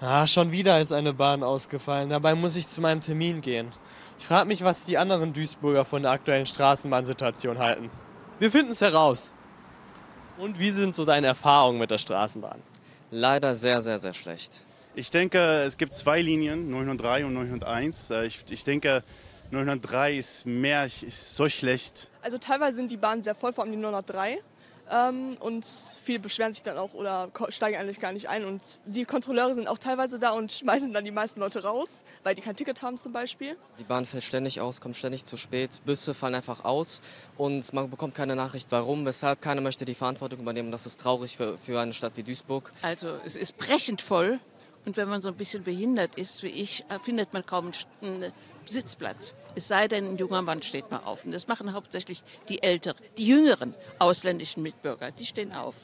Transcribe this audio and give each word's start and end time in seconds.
Ah, 0.00 0.26
schon 0.26 0.52
wieder 0.52 0.78
ist 0.80 0.92
eine 0.92 1.14
Bahn 1.14 1.42
ausgefallen. 1.42 2.10
Dabei 2.10 2.34
muss 2.34 2.54
ich 2.56 2.66
zu 2.66 2.80
meinem 2.82 3.00
Termin 3.00 3.40
gehen. 3.40 3.70
Ich 4.18 4.26
frage 4.26 4.46
mich, 4.46 4.62
was 4.62 4.84
die 4.84 4.98
anderen 4.98 5.32
Duisburger 5.32 5.84
von 5.84 6.02
der 6.02 6.10
aktuellen 6.10 6.44
Straßenbahnsituation 6.46 7.58
halten. 7.58 7.90
Wir 8.38 8.50
finden 8.50 8.72
es 8.72 8.82
heraus. 8.82 9.32
Und 10.36 10.58
wie 10.58 10.70
sind 10.70 10.94
so 10.94 11.06
deine 11.06 11.28
Erfahrungen 11.28 11.78
mit 11.78 11.90
der 11.90 11.96
Straßenbahn? 11.98 12.60
Leider 13.10 13.54
sehr, 13.54 13.80
sehr, 13.80 13.98
sehr 13.98 14.12
schlecht. 14.12 14.64
Ich 14.94 15.10
denke, 15.10 15.38
es 15.38 15.78
gibt 15.78 15.94
zwei 15.94 16.20
Linien, 16.20 16.70
903 16.70 17.24
und 17.24 17.34
901. 17.34 18.10
Äh, 18.10 18.26
Ich, 18.26 18.44
ich 18.50 18.64
denke, 18.64 19.02
903 19.50 20.14
ist 20.16 20.46
mehr, 20.46 20.84
ist 20.84 21.36
so 21.36 21.48
schlecht. 21.48 22.10
Also 22.22 22.36
teilweise 22.36 22.76
sind 22.76 22.90
die 22.90 22.96
Bahnen 22.98 23.22
sehr 23.22 23.34
voll, 23.34 23.52
vor 23.52 23.64
allem 23.64 23.72
die 23.72 23.78
903. 23.78 24.38
Ähm, 24.90 25.36
und 25.40 25.66
viele 26.04 26.20
beschweren 26.20 26.52
sich 26.52 26.62
dann 26.62 26.78
auch 26.78 26.94
oder 26.94 27.28
steigen 27.48 27.76
eigentlich 27.76 28.00
gar 28.00 28.12
nicht 28.12 28.28
ein. 28.28 28.44
Und 28.44 28.62
die 28.84 29.04
Kontrolleure 29.04 29.54
sind 29.54 29.68
auch 29.68 29.78
teilweise 29.78 30.18
da 30.18 30.30
und 30.30 30.52
schmeißen 30.52 30.92
dann 30.92 31.04
die 31.04 31.10
meisten 31.10 31.40
Leute 31.40 31.64
raus, 31.64 32.04
weil 32.22 32.34
die 32.34 32.42
kein 32.42 32.56
Ticket 32.56 32.82
haben 32.82 32.96
zum 32.96 33.12
Beispiel. 33.12 33.56
Die 33.78 33.84
Bahn 33.84 34.04
fällt 34.04 34.24
ständig 34.24 34.60
aus, 34.60 34.80
kommt 34.80 34.96
ständig 34.96 35.24
zu 35.24 35.36
spät, 35.36 35.80
Busse 35.84 36.14
fallen 36.14 36.34
einfach 36.34 36.64
aus 36.64 37.02
und 37.36 37.72
man 37.72 37.90
bekommt 37.90 38.14
keine 38.14 38.36
Nachricht, 38.36 38.70
warum, 38.70 39.04
weshalb. 39.04 39.40
Keiner 39.40 39.60
möchte 39.60 39.84
die 39.84 39.94
Verantwortung 39.94 40.40
übernehmen. 40.40 40.70
Das 40.70 40.86
ist 40.86 41.00
traurig 41.00 41.36
für, 41.36 41.58
für 41.58 41.80
eine 41.80 41.92
Stadt 41.92 42.16
wie 42.16 42.22
Duisburg. 42.22 42.72
Also 42.82 43.18
es 43.24 43.36
ist 43.36 43.56
brechend 43.56 44.02
voll 44.02 44.38
und 44.84 44.96
wenn 44.96 45.08
man 45.08 45.20
so 45.20 45.28
ein 45.28 45.34
bisschen 45.34 45.64
behindert 45.64 46.14
ist 46.14 46.42
wie 46.42 46.48
ich, 46.48 46.84
äh, 46.88 46.98
findet 47.00 47.32
man 47.32 47.44
kaum 47.44 47.72
einen 48.02 48.32
Sitzplatz. 48.68 49.34
Es 49.54 49.68
sei 49.68 49.88
denn, 49.88 50.06
ein 50.06 50.16
junger 50.16 50.42
Mann 50.42 50.62
steht 50.62 50.90
mal 50.90 51.00
auf. 51.04 51.24
Und 51.24 51.32
das 51.32 51.46
machen 51.46 51.72
hauptsächlich 51.72 52.22
die 52.48 52.62
älteren, 52.62 52.96
die 53.18 53.26
jüngeren 53.26 53.74
ausländischen 53.98 54.62
Mitbürger. 54.62 55.10
Die 55.12 55.26
stehen 55.26 55.52
auf. 55.52 55.74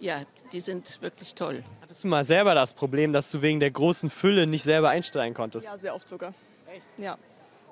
Ja, 0.00 0.22
die 0.52 0.60
sind 0.60 1.00
wirklich 1.02 1.34
toll. 1.34 1.62
Hattest 1.80 2.04
du 2.04 2.08
mal 2.08 2.24
selber 2.24 2.54
das 2.54 2.74
Problem, 2.74 3.12
dass 3.12 3.30
du 3.30 3.42
wegen 3.42 3.60
der 3.60 3.70
großen 3.70 4.10
Fülle 4.10 4.46
nicht 4.46 4.64
selber 4.64 4.90
einsteigen 4.90 5.34
konntest? 5.34 5.66
Ja, 5.66 5.78
sehr 5.78 5.94
oft 5.94 6.08
sogar. 6.08 6.34
Ja, 6.98 7.16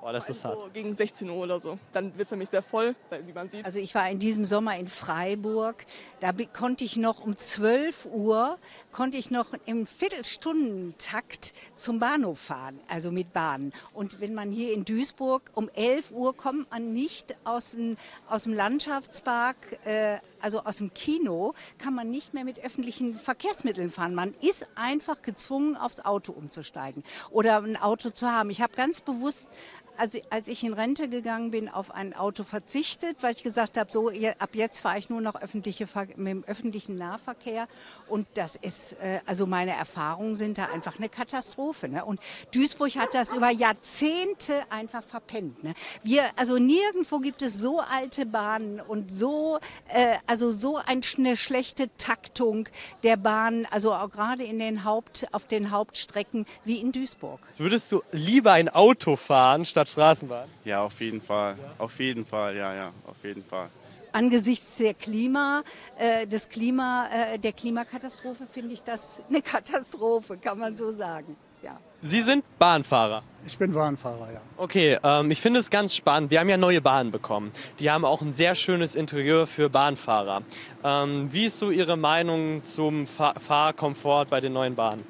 Boah, 0.03 0.11
das 0.11 0.29
ist 0.29 0.43
hart. 0.43 0.59
so 0.59 0.67
gegen 0.67 0.93
16 0.93 1.29
Uhr 1.29 1.37
oder 1.37 1.61
so. 1.61 1.79
Dann 1.93 2.11
wird 2.17 2.25
es 2.25 2.31
nämlich 2.31 2.49
sehr 2.49 2.61
voll, 2.61 2.93
weil 3.09 3.23
sie 3.23 3.31
man 3.31 3.49
sieht. 3.49 3.65
Also 3.65 3.79
ich 3.79 3.95
war 3.95 4.09
in 4.09 4.19
diesem 4.19 4.43
Sommer 4.43 4.75
in 4.75 4.89
Freiburg. 4.89 5.85
Da 6.19 6.33
konnte 6.51 6.83
ich 6.83 6.97
noch 6.97 7.21
um 7.21 7.37
12 7.37 8.07
Uhr, 8.07 8.57
konnte 8.91 9.17
ich 9.17 9.31
noch 9.31 9.47
im 9.65 9.87
Viertelstundentakt 9.87 11.53
zum 11.73 11.99
Bahnhof 11.99 12.37
fahren, 12.37 12.81
also 12.89 13.13
mit 13.13 13.31
Bahn. 13.31 13.71
Und 13.93 14.19
wenn 14.19 14.33
man 14.33 14.51
hier 14.51 14.73
in 14.73 14.83
Duisburg 14.83 15.49
um 15.53 15.69
11 15.69 16.11
Uhr 16.11 16.35
kommt 16.35 16.69
man 16.69 16.91
nicht 16.91 17.37
aus 17.45 17.71
dem, 17.71 17.95
aus 18.27 18.43
dem 18.43 18.51
Landschaftspark, 18.51 19.55
äh, 19.85 20.17
also 20.41 20.59
aus 20.65 20.77
dem 20.77 20.93
Kino, 20.93 21.53
kann 21.77 21.95
man 21.95 22.09
nicht 22.09 22.33
mehr 22.33 22.43
mit 22.43 22.59
öffentlichen 22.59 23.15
Verkehrsmitteln 23.15 23.89
fahren. 23.89 24.13
Man 24.13 24.33
ist 24.41 24.67
einfach 24.75 25.21
gezwungen, 25.21 25.77
aufs 25.77 26.01
Auto 26.01 26.33
umzusteigen 26.33 27.05
oder 27.31 27.63
ein 27.63 27.77
Auto 27.77 28.09
zu 28.09 28.29
haben. 28.29 28.49
Ich 28.49 28.61
habe 28.61 28.73
ganz 28.75 28.99
bewusst 28.99 29.49
also 29.97 30.19
als 30.29 30.47
ich 30.47 30.63
in 30.63 30.73
Rente 30.73 31.09
gegangen 31.09 31.51
bin, 31.51 31.69
auf 31.69 31.91
ein 31.91 32.13
Auto 32.15 32.43
verzichtet, 32.43 33.17
weil 33.21 33.33
ich 33.35 33.43
gesagt 33.43 33.77
habe, 33.77 33.91
so 33.91 34.09
ab 34.39 34.49
jetzt 34.53 34.79
fahre 34.79 34.97
ich 34.97 35.09
nur 35.09 35.21
noch 35.21 35.35
öffentliche, 35.35 35.87
mit 36.15 36.27
dem 36.27 36.43
öffentlichen 36.45 36.97
Nahverkehr. 36.97 37.67
Und 38.07 38.27
das 38.35 38.55
ist, 38.55 38.93
äh, 38.93 39.19
also 39.25 39.45
meine 39.45 39.71
Erfahrungen 39.71 40.35
sind 40.35 40.57
da 40.57 40.65
einfach 40.65 40.97
eine 40.97 41.09
Katastrophe. 41.09 41.89
Ne? 41.89 42.05
Und 42.05 42.19
Duisburg 42.53 42.95
hat 42.95 43.13
das 43.13 43.33
über 43.33 43.49
Jahrzehnte 43.49 44.63
einfach 44.69 45.03
verpennt. 45.03 45.63
Ne? 45.63 45.73
Wir, 46.03 46.23
also 46.35 46.57
nirgendwo 46.57 47.19
gibt 47.19 47.41
es 47.41 47.53
so 47.53 47.79
alte 47.79 48.25
Bahnen 48.25 48.81
und 48.81 49.11
so, 49.11 49.59
äh, 49.89 50.15
also 50.27 50.51
so 50.51 50.77
ein, 50.77 51.01
eine 51.17 51.37
schlechte 51.37 51.89
Taktung 51.97 52.67
der 53.03 53.17
Bahn, 53.17 53.67
also 53.71 53.93
auch 53.93 54.09
gerade 54.09 54.43
in 54.43 54.59
den 54.59 54.83
Haupt, 54.83 55.27
auf 55.31 55.45
den 55.45 55.71
Hauptstrecken 55.71 56.45
wie 56.65 56.77
in 56.77 56.91
Duisburg. 56.91 57.39
Würdest 57.57 57.91
du 57.91 58.01
lieber 58.11 58.53
ein 58.53 58.69
Auto 58.69 59.15
fahren 59.15 59.65
statt 59.65 59.82
Straßenbahn? 59.89 60.47
Ja, 60.65 60.83
auf 60.83 60.99
jeden 61.01 61.21
Fall. 61.21 61.55
Auf 61.77 61.99
jeden 61.99 62.25
Fall, 62.25 62.55
ja, 62.55 62.73
ja, 62.73 62.91
auf 63.05 63.23
jeden 63.23 63.43
Fall. 63.43 63.69
angesichts 64.11 64.77
der 64.77 64.93
Klima, 64.93 65.63
äh, 65.97 66.27
des 66.27 66.47
Klima, 66.47 67.07
äh, 67.33 67.39
der 67.39 67.51
Klimakatastrophe 67.51 68.45
finde 68.45 68.73
ich 68.73 68.83
das 68.83 69.21
eine 69.27 69.41
Katastrophe, 69.53 70.37
kann 70.37 70.59
man 70.59 70.75
so 70.75 70.91
sagen. 70.91 71.35
Ja. 71.63 71.79
Sie 72.01 72.21
sind 72.21 72.43
Bahnfahrer. 72.59 73.23
Ich 73.45 73.57
bin 73.57 73.71
Bahnfahrer, 73.73 74.33
ja. 74.33 74.41
Okay, 74.57 74.97
ähm, 75.03 75.31
ich 75.31 75.39
finde 75.41 75.59
es 75.59 75.69
ganz 75.69 75.95
spannend. 75.95 76.29
Wir 76.29 76.41
haben 76.41 76.49
ja 76.49 76.57
neue 76.57 76.81
Bahnen 76.81 77.09
bekommen. 77.11 77.51
Die 77.79 77.89
haben 77.89 78.03
auch 78.05 78.21
ein 78.21 78.33
sehr 78.33 78.53
schönes 78.55 78.95
Interieur 78.95 79.47
für 79.47 79.69
Bahnfahrer. 79.69 80.43
Ähm, 80.83 81.31
wie 81.31 81.45
ist 81.45 81.59
so 81.59 81.71
Ihre 81.71 81.97
Meinung 81.97 82.61
zum 82.63 83.07
Fahr 83.07 83.33
Fahrkomfort 83.39 84.25
bei 84.29 84.41
den 84.41 84.53
neuen 84.53 84.75
Bahnen? 84.75 85.05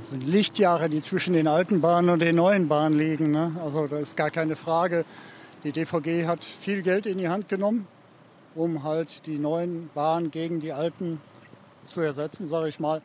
Das 0.00 0.08
sind 0.08 0.26
Lichtjahre, 0.26 0.88
die 0.88 1.02
zwischen 1.02 1.34
den 1.34 1.46
alten 1.46 1.82
Bahnen 1.82 2.08
und 2.08 2.20
den 2.20 2.36
neuen 2.36 2.68
Bahnen 2.68 2.96
liegen. 2.96 3.32
Ne? 3.32 3.52
Also 3.62 3.86
da 3.86 3.98
ist 3.98 4.16
gar 4.16 4.30
keine 4.30 4.56
Frage. 4.56 5.04
Die 5.62 5.72
DVG 5.72 6.26
hat 6.26 6.42
viel 6.42 6.80
Geld 6.80 7.04
in 7.04 7.18
die 7.18 7.28
Hand 7.28 7.50
genommen, 7.50 7.86
um 8.54 8.82
halt 8.82 9.26
die 9.26 9.36
neuen 9.36 9.90
Bahnen 9.94 10.30
gegen 10.30 10.60
die 10.60 10.72
alten 10.72 11.20
zu 11.86 12.00
ersetzen, 12.00 12.46
sage 12.46 12.70
ich 12.70 12.80
mal. 12.80 13.02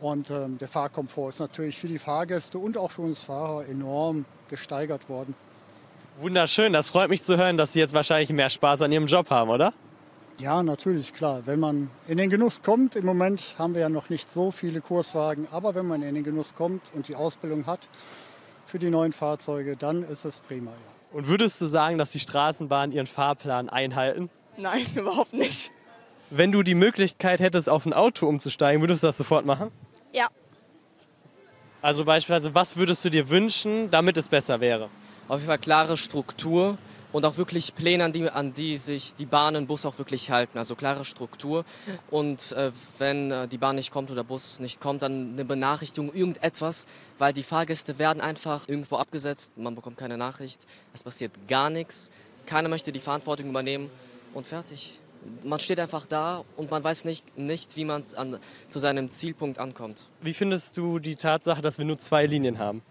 Und 0.00 0.30
ähm, 0.30 0.56
der 0.56 0.68
Fahrkomfort 0.68 1.28
ist 1.28 1.40
natürlich 1.40 1.76
für 1.76 1.88
die 1.88 1.98
Fahrgäste 1.98 2.58
und 2.58 2.78
auch 2.78 2.92
für 2.92 3.02
uns 3.02 3.20
Fahrer 3.20 3.66
enorm 3.66 4.24
gesteigert 4.48 5.10
worden. 5.10 5.34
Wunderschön, 6.18 6.72
das 6.72 6.88
freut 6.88 7.10
mich 7.10 7.22
zu 7.22 7.36
hören, 7.36 7.58
dass 7.58 7.74
Sie 7.74 7.78
jetzt 7.80 7.92
wahrscheinlich 7.92 8.30
mehr 8.30 8.48
Spaß 8.48 8.80
an 8.80 8.90
Ihrem 8.90 9.06
Job 9.06 9.28
haben, 9.28 9.50
oder? 9.50 9.74
Ja, 10.42 10.60
natürlich, 10.64 11.12
klar. 11.12 11.42
Wenn 11.44 11.60
man 11.60 11.88
in 12.08 12.18
den 12.18 12.28
Genuss 12.28 12.62
kommt, 12.62 12.96
im 12.96 13.06
Moment 13.06 13.54
haben 13.58 13.74
wir 13.74 13.82
ja 13.82 13.88
noch 13.88 14.10
nicht 14.10 14.28
so 14.28 14.50
viele 14.50 14.80
Kurswagen, 14.80 15.46
aber 15.52 15.76
wenn 15.76 15.86
man 15.86 16.02
in 16.02 16.16
den 16.16 16.24
Genuss 16.24 16.56
kommt 16.56 16.90
und 16.94 17.06
die 17.06 17.14
Ausbildung 17.14 17.66
hat 17.66 17.78
für 18.66 18.80
die 18.80 18.90
neuen 18.90 19.12
Fahrzeuge, 19.12 19.76
dann 19.76 20.02
ist 20.02 20.24
es 20.24 20.40
prima. 20.40 20.72
Ja. 20.72 21.16
Und 21.16 21.28
würdest 21.28 21.60
du 21.60 21.66
sagen, 21.66 21.96
dass 21.96 22.10
die 22.10 22.18
Straßenbahnen 22.18 22.90
ihren 22.90 23.06
Fahrplan 23.06 23.68
einhalten? 23.68 24.30
Nein, 24.56 24.84
überhaupt 24.96 25.32
nicht. 25.32 25.70
Wenn 26.30 26.50
du 26.50 26.64
die 26.64 26.74
Möglichkeit 26.74 27.38
hättest, 27.38 27.68
auf 27.68 27.86
ein 27.86 27.92
Auto 27.92 28.26
umzusteigen, 28.26 28.82
würdest 28.82 29.04
du 29.04 29.06
das 29.06 29.18
sofort 29.18 29.46
machen? 29.46 29.70
Ja. 30.12 30.26
Also 31.82 32.04
beispielsweise, 32.04 32.52
was 32.52 32.76
würdest 32.76 33.04
du 33.04 33.10
dir 33.10 33.28
wünschen, 33.28 33.92
damit 33.92 34.16
es 34.16 34.28
besser 34.28 34.60
wäre? 34.60 34.88
Auf 35.28 35.36
jeden 35.36 35.46
Fall 35.46 35.58
klare 35.58 35.96
Struktur 35.96 36.78
und 37.12 37.24
auch 37.24 37.36
wirklich 37.36 37.74
Pläne, 37.74 38.04
an 38.04 38.12
die, 38.12 38.28
an 38.28 38.54
die 38.54 38.76
sich 38.76 39.14
die 39.14 39.26
Bahn 39.26 39.56
und 39.56 39.66
Bus 39.66 39.86
auch 39.86 39.98
wirklich 39.98 40.30
halten. 40.30 40.58
Also 40.58 40.74
klare 40.74 41.04
Struktur. 41.04 41.64
Und 42.10 42.52
äh, 42.52 42.70
wenn 42.98 43.30
äh, 43.30 43.48
die 43.48 43.58
Bahn 43.58 43.76
nicht 43.76 43.90
kommt 43.90 44.10
oder 44.10 44.24
Bus 44.24 44.60
nicht 44.60 44.80
kommt, 44.80 45.02
dann 45.02 45.32
eine 45.32 45.44
Benachrichtigung, 45.44 46.12
irgendetwas, 46.12 46.86
weil 47.18 47.32
die 47.32 47.42
Fahrgäste 47.42 47.98
werden 47.98 48.20
einfach 48.20 48.68
irgendwo 48.68 48.96
abgesetzt, 48.96 49.58
man 49.58 49.74
bekommt 49.74 49.98
keine 49.98 50.16
Nachricht, 50.16 50.66
es 50.94 51.02
passiert 51.02 51.32
gar 51.48 51.70
nichts, 51.70 52.10
keiner 52.46 52.68
möchte 52.68 52.92
die 52.92 53.00
Verantwortung 53.00 53.48
übernehmen 53.48 53.90
und 54.34 54.46
fertig. 54.46 54.98
Man 55.44 55.60
steht 55.60 55.78
einfach 55.78 56.06
da 56.06 56.42
und 56.56 56.70
man 56.70 56.82
weiß 56.82 57.04
nicht, 57.04 57.38
nicht 57.38 57.76
wie 57.76 57.84
man 57.84 58.02
an, 58.16 58.38
zu 58.68 58.80
seinem 58.80 59.10
Zielpunkt 59.10 59.58
ankommt. 59.58 60.08
Wie 60.20 60.34
findest 60.34 60.76
du 60.76 60.98
die 60.98 61.14
Tatsache, 61.14 61.62
dass 61.62 61.78
wir 61.78 61.84
nur 61.84 61.98
zwei 61.98 62.26
Linien 62.26 62.58
haben? 62.58 62.82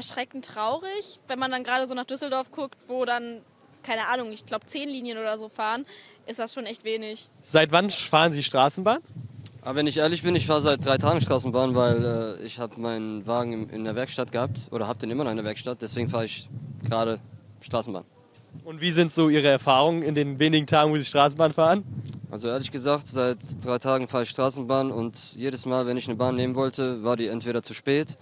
Erschreckend 0.00 0.44
traurig, 0.44 1.20
wenn 1.26 1.38
man 1.38 1.50
dann 1.50 1.64
gerade 1.64 1.86
so 1.86 1.94
nach 1.94 2.04
Düsseldorf 2.04 2.50
guckt, 2.50 2.76
wo 2.86 3.06
dann, 3.06 3.40
keine 3.82 4.06
Ahnung, 4.08 4.30
ich 4.30 4.44
glaube 4.44 4.66
zehn 4.66 4.90
Linien 4.90 5.16
oder 5.16 5.38
so 5.38 5.48
fahren, 5.48 5.86
ist 6.26 6.38
das 6.38 6.52
schon 6.52 6.66
echt 6.66 6.84
wenig. 6.84 7.30
Seit 7.40 7.72
wann 7.72 7.88
fahren 7.88 8.30
Sie 8.30 8.42
Straßenbahn? 8.42 8.98
Aber 9.62 9.76
wenn 9.76 9.86
ich 9.86 9.96
ehrlich 9.96 10.22
bin, 10.22 10.36
ich 10.36 10.46
fahre 10.46 10.60
seit 10.60 10.84
drei 10.84 10.98
Tagen 10.98 11.22
Straßenbahn, 11.22 11.74
weil 11.74 12.36
äh, 12.38 12.44
ich 12.44 12.58
habe 12.58 12.78
meinen 12.78 13.26
Wagen 13.26 13.54
im- 13.54 13.70
in 13.70 13.84
der 13.84 13.96
Werkstatt 13.96 14.32
gehabt 14.32 14.68
oder 14.70 14.86
habe 14.86 14.98
den 14.98 15.10
immer 15.10 15.24
noch 15.24 15.30
in 15.30 15.38
der 15.38 15.46
Werkstatt. 15.46 15.80
Deswegen 15.80 16.10
fahre 16.10 16.26
ich 16.26 16.46
gerade 16.86 17.18
Straßenbahn. 17.62 18.04
Und 18.64 18.82
wie 18.82 18.90
sind 18.92 19.10
so 19.10 19.30
Ihre 19.30 19.48
Erfahrungen 19.48 20.02
in 20.02 20.14
den 20.14 20.38
wenigen 20.38 20.66
Tagen, 20.66 20.92
wo 20.92 20.96
Sie 20.98 21.06
Straßenbahn 21.06 21.52
fahren? 21.54 21.84
Also 22.30 22.48
ehrlich 22.48 22.70
gesagt, 22.70 23.06
seit 23.06 23.38
drei 23.64 23.78
Tagen 23.78 24.08
fahre 24.08 24.24
ich 24.24 24.28
Straßenbahn 24.30 24.90
und 24.92 25.32
jedes 25.34 25.64
Mal, 25.64 25.86
wenn 25.86 25.96
ich 25.96 26.06
eine 26.06 26.16
Bahn 26.16 26.36
nehmen 26.36 26.54
wollte, 26.54 27.02
war 27.02 27.16
die 27.16 27.28
entweder 27.28 27.62
zu 27.62 27.72
spät 27.72 28.18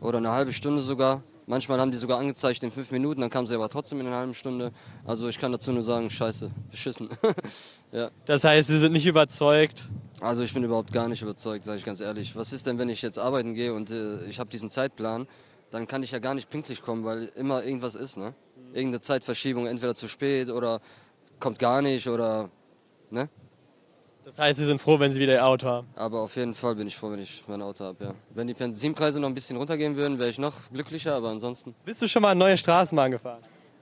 oder 0.00 0.18
eine 0.18 0.30
halbe 0.32 0.52
Stunde 0.52 0.82
sogar. 0.82 1.22
Manchmal 1.46 1.80
haben 1.80 1.90
die 1.90 1.96
sogar 1.96 2.18
angezeigt 2.18 2.62
in 2.62 2.70
fünf 2.70 2.90
Minuten, 2.90 3.22
dann 3.22 3.30
kam 3.30 3.46
sie 3.46 3.54
aber 3.54 3.70
trotzdem 3.70 4.00
in 4.00 4.06
einer 4.06 4.16
halben 4.16 4.34
Stunde. 4.34 4.70
Also 5.06 5.28
ich 5.28 5.38
kann 5.38 5.50
dazu 5.50 5.72
nur 5.72 5.82
sagen, 5.82 6.10
scheiße, 6.10 6.50
beschissen. 6.70 7.08
ja. 7.92 8.10
Das 8.26 8.44
heißt, 8.44 8.68
Sie 8.68 8.78
sind 8.78 8.92
nicht 8.92 9.06
überzeugt. 9.06 9.88
Also 10.20 10.42
ich 10.42 10.52
bin 10.52 10.62
überhaupt 10.62 10.92
gar 10.92 11.08
nicht 11.08 11.22
überzeugt, 11.22 11.64
sage 11.64 11.78
ich 11.78 11.86
ganz 11.86 12.02
ehrlich. 12.02 12.36
Was 12.36 12.52
ist 12.52 12.66
denn, 12.66 12.78
wenn 12.78 12.90
ich 12.90 13.00
jetzt 13.00 13.18
arbeiten 13.18 13.54
gehe 13.54 13.72
und 13.72 13.90
äh, 13.90 14.26
ich 14.26 14.40
habe 14.40 14.50
diesen 14.50 14.68
Zeitplan, 14.68 15.26
dann 15.70 15.86
kann 15.86 16.02
ich 16.02 16.10
ja 16.10 16.18
gar 16.18 16.34
nicht 16.34 16.50
pünktlich 16.50 16.82
kommen, 16.82 17.04
weil 17.04 17.30
immer 17.36 17.64
irgendwas 17.64 17.94
ist, 17.94 18.18
ne? 18.18 18.34
Irgendeine 18.74 19.00
Zeitverschiebung, 19.00 19.66
entweder 19.66 19.94
zu 19.94 20.06
spät 20.06 20.50
oder 20.50 20.80
kommt 21.40 21.58
gar 21.58 21.80
nicht 21.80 22.08
oder, 22.08 22.50
ne? 23.10 23.30
Das 24.28 24.38
heißt, 24.38 24.58
Sie 24.58 24.66
sind 24.66 24.78
froh, 24.78 25.00
wenn 25.00 25.10
Sie 25.10 25.22
wieder 25.22 25.32
Ihr 25.32 25.46
Auto 25.46 25.66
haben. 25.66 25.88
Aber 25.96 26.20
auf 26.20 26.36
jeden 26.36 26.52
Fall 26.52 26.74
bin 26.74 26.86
ich 26.86 26.94
froh, 26.94 27.10
wenn 27.10 27.18
ich 27.18 27.44
mein 27.46 27.62
Auto 27.62 27.82
habe, 27.82 28.04
ja. 28.04 28.14
Wenn 28.34 28.46
die 28.46 28.52
Benzinpreise 28.52 29.18
noch 29.20 29.28
ein 29.28 29.34
bisschen 29.34 29.56
runtergehen 29.56 29.96
würden, 29.96 30.18
wäre 30.18 30.28
ich 30.28 30.38
noch 30.38 30.52
glücklicher, 30.70 31.14
aber 31.14 31.30
ansonsten... 31.30 31.74
Bist 31.86 32.02
du 32.02 32.08
schon 32.08 32.20
mal 32.20 32.32
eine 32.32 32.38
neue 32.38 32.58
Straßenbahn 32.58 33.10
gefahren? 33.10 33.40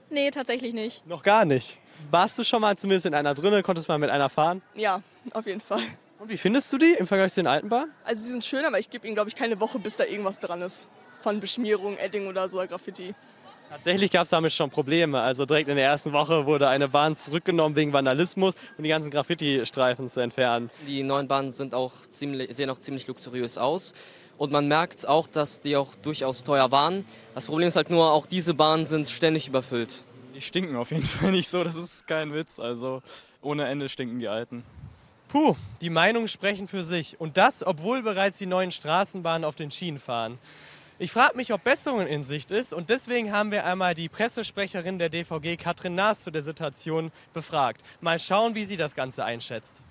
Nee, 0.09 0.31
tatsächlich 0.31 0.73
nicht. 0.73 1.05
Noch 1.05 1.21
gar 1.21 1.43
nicht. 1.43 1.79
Warst 2.11 2.39
du 2.39 2.45
schon 2.45 2.61
mal 2.61 2.77
zumindest 2.77 3.07
in 3.07 3.13
einer 3.13 3.33
drinne? 3.33 3.61
Konntest 3.61 3.89
mal 3.89 3.99
mit 3.99 4.09
einer 4.09 4.29
fahren? 4.29 4.61
Ja, 4.73 5.01
auf 5.33 5.45
jeden 5.45 5.59
Fall. 5.59 5.81
Und 6.17 6.29
wie 6.29 6.37
findest 6.37 6.71
du 6.71 6.77
die 6.77 6.93
im 6.97 7.07
Vergleich 7.07 7.33
zu 7.33 7.41
den 7.41 7.47
alten 7.47 7.67
Bahnen? 7.67 7.91
Also 8.05 8.23
sie 8.23 8.29
sind 8.29 8.45
schön, 8.45 8.63
aber 8.63 8.79
ich 8.79 8.89
gebe 8.89 9.05
ihnen, 9.05 9.15
glaube 9.15 9.27
ich, 9.27 9.35
keine 9.35 9.59
Woche, 9.59 9.79
bis 9.79 9.97
da 9.97 10.05
irgendwas 10.05 10.39
dran 10.39 10.61
ist. 10.61 10.87
Von 11.23 11.41
Beschmierung, 11.41 11.97
Edding 11.97 12.25
oder 12.25 12.47
so, 12.47 12.59
Graffiti. 12.59 13.13
Tatsächlich 13.69 14.11
gab 14.11 14.23
es 14.23 14.29
damit 14.29 14.53
schon 14.53 14.69
Probleme. 14.69 15.19
Also 15.21 15.45
direkt 15.45 15.69
in 15.69 15.75
der 15.75 15.85
ersten 15.85 16.13
Woche 16.13 16.45
wurde 16.45 16.69
eine 16.69 16.87
Bahn 16.87 17.17
zurückgenommen 17.17 17.75
wegen 17.75 17.91
Vandalismus 17.91 18.55
und 18.77 18.83
die 18.83 18.89
ganzen 18.89 19.09
Graffiti-Streifen 19.09 20.07
zu 20.07 20.21
entfernen. 20.21 20.69
Die 20.87 21.03
neuen 21.03 21.27
Bahnen 21.27 21.51
sind 21.51 21.73
auch 21.73 21.93
ziemlich, 22.07 22.55
sehen 22.55 22.69
auch 22.69 22.79
ziemlich 22.79 23.07
luxuriös 23.07 23.57
aus. 23.57 23.93
Und 24.37 24.51
man 24.51 24.67
merkt 24.67 25.07
auch, 25.07 25.27
dass 25.27 25.59
die 25.59 25.75
auch 25.75 25.95
durchaus 25.95 26.43
teuer 26.43 26.71
waren. 26.71 27.05
Das 27.33 27.45
Problem 27.45 27.67
ist 27.67 27.75
halt 27.75 27.89
nur, 27.89 28.11
auch 28.11 28.25
diese 28.25 28.53
Bahnen 28.53 28.85
sind 28.85 29.09
ständig 29.09 29.47
überfüllt. 29.47 30.03
Die 30.35 30.41
stinken 30.41 30.75
auf 30.75 30.91
jeden 30.91 31.05
Fall 31.05 31.31
nicht 31.31 31.49
so, 31.49 31.63
das 31.63 31.75
ist 31.75 32.07
kein 32.07 32.33
Witz. 32.33 32.59
Also 32.59 33.01
ohne 33.41 33.67
Ende 33.67 33.89
stinken 33.89 34.19
die 34.19 34.27
alten. 34.27 34.63
Puh, 35.27 35.55
die 35.81 35.89
Meinungen 35.89 36.29
sprechen 36.29 36.67
für 36.69 36.83
sich. 36.83 37.19
Und 37.19 37.35
das, 37.35 37.65
obwohl 37.65 38.01
bereits 38.01 38.37
die 38.37 38.45
neuen 38.45 38.71
Straßenbahnen 38.71 39.43
auf 39.43 39.55
den 39.55 39.71
Schienen 39.71 39.99
fahren. 39.99 40.37
Ich 40.99 41.11
frage 41.11 41.37
mich, 41.37 41.53
ob 41.53 41.63
Besserung 41.63 42.07
in 42.07 42.23
Sicht 42.23 42.49
ist 42.49 42.73
und 42.73 42.89
deswegen 42.89 43.31
haben 43.31 43.51
wir 43.51 43.65
einmal 43.65 43.93
die 43.93 44.09
Pressesprecherin 44.09 44.97
der 44.97 45.09
DVG, 45.09 45.55
Katrin 45.55 45.93
Naas, 45.93 46.23
zu 46.23 46.31
der 46.31 46.41
Situation 46.41 47.11
befragt. 47.33 47.83
Mal 48.01 48.17
schauen, 48.17 48.55
wie 48.55 48.65
sie 48.65 48.77
das 48.77 48.95
Ganze 48.95 49.23
einschätzt. 49.23 49.83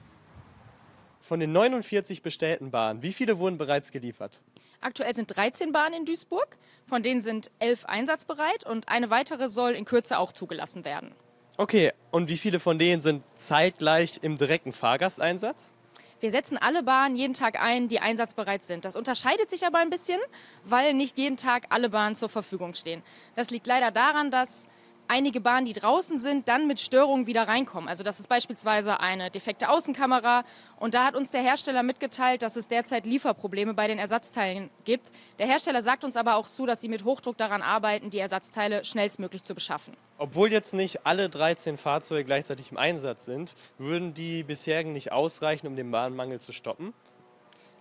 Von 1.20 1.38
den 1.38 1.52
49 1.52 2.22
bestellten 2.22 2.72
Bahnen, 2.72 3.02
wie 3.02 3.12
viele 3.12 3.38
wurden 3.38 3.56
bereits 3.56 3.92
geliefert? 3.92 4.42
Aktuell 4.80 5.14
sind 5.14 5.28
13 5.28 5.70
Bahnen 5.70 5.94
in 5.94 6.04
Duisburg, 6.06 6.58
von 6.88 7.04
denen 7.04 7.20
sind 7.20 7.52
11 7.60 7.84
einsatzbereit 7.84 8.66
und 8.66 8.88
eine 8.88 9.08
weitere 9.08 9.48
soll 9.48 9.72
in 9.72 9.84
Kürze 9.84 10.18
auch 10.18 10.32
zugelassen 10.32 10.84
werden. 10.84 11.14
Okay, 11.56 11.92
und 12.10 12.28
wie 12.28 12.36
viele 12.36 12.58
von 12.58 12.80
denen 12.80 13.00
sind 13.00 13.22
zeitgleich 13.36 14.18
im 14.22 14.38
direkten 14.38 14.72
Fahrgasteinsatz? 14.72 15.72
Wir 16.20 16.30
setzen 16.30 16.56
alle 16.56 16.82
Bahnen 16.82 17.16
jeden 17.16 17.34
Tag 17.34 17.60
ein, 17.60 17.88
die 17.88 18.00
einsatzbereit 18.00 18.64
sind. 18.64 18.84
Das 18.84 18.96
unterscheidet 18.96 19.50
sich 19.50 19.66
aber 19.66 19.78
ein 19.78 19.90
bisschen, 19.90 20.20
weil 20.64 20.94
nicht 20.94 21.18
jeden 21.18 21.36
Tag 21.36 21.66
alle 21.68 21.90
Bahnen 21.90 22.14
zur 22.14 22.28
Verfügung 22.28 22.74
stehen. 22.74 23.02
Das 23.34 23.50
liegt 23.50 23.66
leider 23.66 23.90
daran, 23.90 24.30
dass 24.30 24.68
einige 25.08 25.40
Bahnen, 25.40 25.66
die 25.66 25.72
draußen 25.72 26.18
sind, 26.18 26.48
dann 26.48 26.66
mit 26.66 26.80
Störungen 26.80 27.26
wieder 27.26 27.48
reinkommen. 27.48 27.88
Also 27.88 28.02
das 28.02 28.20
ist 28.20 28.28
beispielsweise 28.28 29.00
eine 29.00 29.30
defekte 29.30 29.68
Außenkamera. 29.68 30.44
Und 30.78 30.94
da 30.94 31.04
hat 31.04 31.16
uns 31.16 31.30
der 31.30 31.42
Hersteller 31.42 31.82
mitgeteilt, 31.82 32.42
dass 32.42 32.56
es 32.56 32.68
derzeit 32.68 33.06
Lieferprobleme 33.06 33.74
bei 33.74 33.86
den 33.86 33.98
Ersatzteilen 33.98 34.70
gibt. 34.84 35.10
Der 35.38 35.46
Hersteller 35.46 35.82
sagt 35.82 36.04
uns 36.04 36.16
aber 36.16 36.36
auch 36.36 36.46
zu, 36.46 36.66
dass 36.66 36.80
sie 36.80 36.88
mit 36.88 37.04
Hochdruck 37.04 37.36
daran 37.36 37.62
arbeiten, 37.62 38.10
die 38.10 38.18
Ersatzteile 38.18 38.84
schnellstmöglich 38.84 39.42
zu 39.42 39.54
beschaffen. 39.54 39.94
Obwohl 40.18 40.50
jetzt 40.50 40.74
nicht 40.74 41.06
alle 41.06 41.28
13 41.28 41.78
Fahrzeuge 41.78 42.24
gleichzeitig 42.24 42.70
im 42.70 42.78
Einsatz 42.78 43.24
sind, 43.24 43.54
würden 43.78 44.14
die 44.14 44.42
bisherigen 44.42 44.92
nicht 44.92 45.12
ausreichen, 45.12 45.66
um 45.66 45.76
den 45.76 45.90
Bahnmangel 45.90 46.40
zu 46.40 46.52
stoppen? 46.52 46.94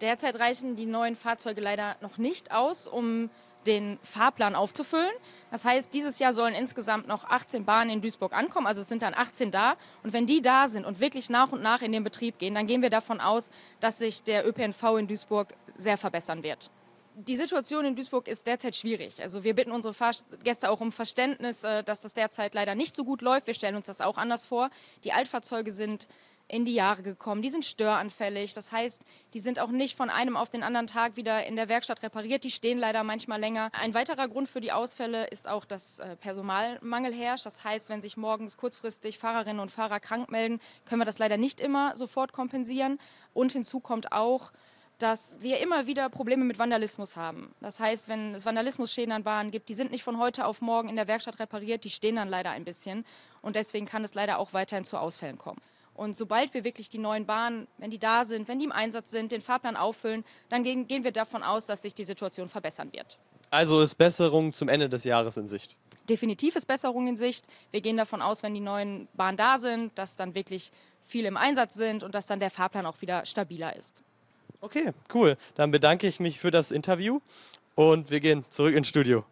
Derzeit 0.01 0.37
reichen 0.39 0.75
die 0.75 0.85
neuen 0.85 1.15
Fahrzeuge 1.15 1.61
leider 1.61 1.95
noch 2.01 2.17
nicht 2.17 2.51
aus, 2.51 2.85
um 2.85 3.29
den 3.65 3.99
Fahrplan 4.03 4.55
aufzufüllen. 4.55 5.11
Das 5.51 5.65
heißt, 5.65 5.93
dieses 5.93 6.19
Jahr 6.19 6.33
sollen 6.33 6.53
insgesamt 6.53 7.07
noch 7.07 7.25
18 7.25 7.65
Bahnen 7.65 7.89
in 7.89 8.01
Duisburg 8.01 8.33
ankommen, 8.33 8.67
also 8.67 8.81
es 8.81 8.87
sind 8.87 9.01
dann 9.01 9.13
18 9.13 9.51
da. 9.51 9.75
Und 10.03 10.13
wenn 10.13 10.25
die 10.25 10.41
da 10.41 10.67
sind 10.67 10.85
und 10.85 10.99
wirklich 10.99 11.29
nach 11.29 11.51
und 11.51 11.61
nach 11.61 11.81
in 11.81 11.91
den 11.91 12.03
Betrieb 12.03 12.39
gehen, 12.39 12.55
dann 12.55 12.67
gehen 12.67 12.81
wir 12.81 12.89
davon 12.89 13.19
aus, 13.19 13.51
dass 13.79 13.97
sich 13.97 14.23
der 14.23 14.47
ÖPNV 14.47 14.83
in 14.97 15.07
Duisburg 15.07 15.53
sehr 15.77 15.97
verbessern 15.97 16.43
wird. 16.43 16.71
Die 17.17 17.37
Situation 17.37 17.85
in 17.85 17.95
Duisburg 17.95 18.27
ist 18.27 18.45
derzeit 18.45 18.75
schwierig. 18.75 19.21
Also 19.21 19.45
wir 19.45 19.55
bitten 19.55 19.71
unsere 19.71 19.93
Fahrgäste 19.93 20.69
auch 20.69 20.81
um 20.81 20.91
Verständnis, 20.91 21.63
äh, 21.63 21.81
dass 21.81 22.01
das 22.01 22.13
derzeit 22.13 22.53
leider 22.53 22.75
nicht 22.75 22.93
so 22.93 23.05
gut 23.05 23.21
läuft. 23.21 23.47
Wir 23.47 23.53
stellen 23.53 23.77
uns 23.77 23.85
das 23.85 24.01
auch 24.01 24.17
anders 24.17 24.43
vor. 24.43 24.69
Die 25.05 25.13
Altfahrzeuge 25.13 25.71
sind 25.71 26.09
in 26.47 26.65
die 26.65 26.73
Jahre 26.73 27.01
gekommen. 27.01 27.41
Die 27.41 27.49
sind 27.49 27.65
störanfällig. 27.65 28.53
Das 28.53 28.71
heißt, 28.71 29.01
die 29.33 29.39
sind 29.39 29.59
auch 29.59 29.71
nicht 29.71 29.95
von 29.95 30.09
einem 30.09 30.37
auf 30.37 30.49
den 30.49 30.63
anderen 30.63 30.87
Tag 30.87 31.15
wieder 31.17 31.45
in 31.45 31.55
der 31.55 31.69
Werkstatt 31.69 32.03
repariert. 32.03 32.43
Die 32.43 32.51
stehen 32.51 32.77
leider 32.77 33.03
manchmal 33.03 33.39
länger. 33.39 33.69
Ein 33.73 33.93
weiterer 33.93 34.27
Grund 34.27 34.47
für 34.47 34.61
die 34.61 34.71
Ausfälle 34.71 35.25
ist 35.27 35.47
auch, 35.47 35.65
dass 35.65 35.99
äh, 35.99 36.15
Personalmangel 36.15 37.13
herrscht. 37.13 37.45
Das 37.45 37.63
heißt, 37.63 37.89
wenn 37.89 38.01
sich 38.01 38.15
morgens 38.17 38.57
kurzfristig 38.57 39.17
Fahrerinnen 39.17 39.59
und 39.59 39.71
Fahrer 39.71 39.99
krank 39.99 40.29
melden, 40.29 40.59
können 40.85 41.01
wir 41.01 41.05
das 41.05 41.19
leider 41.19 41.37
nicht 41.37 41.59
immer 41.59 41.97
sofort 41.97 42.31
kompensieren. 42.31 42.99
Und 43.33 43.51
hinzu 43.51 43.79
kommt 43.79 44.11
auch, 44.11 44.51
dass 44.99 45.41
wir 45.41 45.59
immer 45.59 45.87
wieder 45.87 46.09
Probleme 46.09 46.45
mit 46.45 46.57
Vandalismus 46.59 47.17
haben. 47.17 47.53
Das 47.59 47.79
heißt, 47.79 48.07
wenn 48.07 48.33
es 48.33 48.45
Vandalismusschäden 48.45 49.11
an 49.11 49.23
Bahnen 49.23 49.51
gibt, 49.51 49.67
die 49.69 49.73
sind 49.73 49.91
nicht 49.91 50.03
von 50.03 50.17
heute 50.17 50.45
auf 50.45 50.61
morgen 50.61 50.89
in 50.89 50.95
der 50.95 51.07
Werkstatt 51.07 51.39
repariert, 51.39 51.83
die 51.83 51.89
stehen 51.89 52.15
dann 52.15 52.29
leider 52.29 52.51
ein 52.51 52.63
bisschen. 52.63 53.05
Und 53.41 53.55
deswegen 53.55 53.85
kann 53.85 54.03
es 54.03 54.13
leider 54.13 54.39
auch 54.39 54.53
weiterhin 54.53 54.85
zu 54.85 54.97
Ausfällen 54.97 55.37
kommen. 55.37 55.59
Und 55.95 56.15
sobald 56.15 56.53
wir 56.53 56.63
wirklich 56.63 56.89
die 56.89 56.97
neuen 56.97 57.25
Bahnen, 57.25 57.67
wenn 57.77 57.89
die 57.89 57.99
da 57.99 58.25
sind, 58.25 58.47
wenn 58.47 58.59
die 58.59 58.65
im 58.65 58.71
Einsatz 58.71 59.11
sind, 59.11 59.31
den 59.31 59.41
Fahrplan 59.41 59.77
auffüllen, 59.77 60.23
dann 60.49 60.63
gehen, 60.63 60.87
gehen 60.87 61.03
wir 61.03 61.11
davon 61.11 61.41
aus, 61.41 61.65
dass 61.65 61.81
sich 61.81 61.93
die 61.93 62.03
Situation 62.03 62.49
verbessern 62.49 62.91
wird. 62.91 63.17
Also 63.49 63.81
ist 63.81 63.95
Besserung 63.95 64.51
zum 64.51 64.67
Ende 64.67 64.89
des 64.89 65.05
Jahres 65.05 65.37
in 65.37 65.47
Sicht? 65.47 65.77
Definitiv 66.09 66.55
ist 66.55 66.65
Besserung 66.65 67.07
in 67.07 67.17
Sicht. 67.17 67.45
Wir 67.71 67.81
gehen 67.81 67.97
davon 67.97 68.21
aus, 68.21 68.43
wenn 68.43 68.53
die 68.53 68.59
neuen 68.59 69.07
Bahnen 69.13 69.37
da 69.37 69.57
sind, 69.57 69.97
dass 69.97 70.15
dann 70.15 70.35
wirklich 70.35 70.71
viele 71.05 71.29
im 71.29 71.37
Einsatz 71.37 71.75
sind 71.75 72.03
und 72.03 72.13
dass 72.13 72.25
dann 72.25 72.39
der 72.39 72.49
Fahrplan 72.49 72.85
auch 72.85 73.01
wieder 73.01 73.25
stabiler 73.25 73.75
ist. 73.75 74.03
Okay, 74.61 74.91
cool. 75.13 75.37
Dann 75.53 75.71
bedanke 75.71 76.07
ich 76.07 76.19
mich 76.19 76.39
für 76.39 76.51
das 76.51 76.71
Interview 76.71 77.19
und 77.75 78.09
wir 78.09 78.19
gehen 78.19 78.43
zurück 78.49 78.75
ins 78.75 78.87
Studio. 78.87 79.23